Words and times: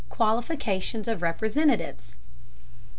QUALIFICATIONS 0.09 1.07
OF 1.07 1.21
REPRESENTATIVES. 1.21 2.15